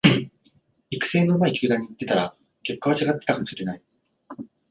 [0.89, 3.83] 育成の上手い球団に行ってたら結果は違っていたかもしれない